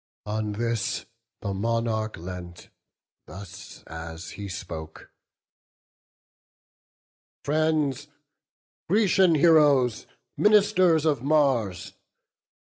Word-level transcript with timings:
On 0.25 0.53
this 0.53 1.05
the 1.43 1.53
monarch 1.53 2.17
leant, 2.17 2.69
as 3.27 3.83
thus 3.85 4.31
he 4.31 4.49
spoke: 4.49 5.11
"Friends, 7.43 8.07
Grecian 8.89 9.35
Heroes, 9.35 10.07
Ministers 10.35 11.05
of 11.05 11.21
Mars! 11.21 11.93